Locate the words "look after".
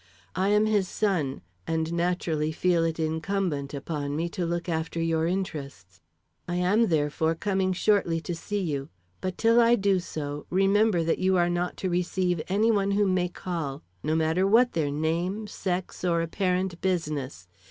4.47-4.99